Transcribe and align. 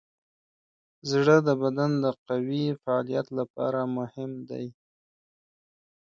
زړه 1.11 1.35
د 1.47 1.49
بدن 1.61 1.91
د 2.03 2.05
قوي 2.27 2.65
فعالیت 2.83 3.27
لپاره 3.39 3.79
مهم 3.97 4.31
دی. 4.49 4.65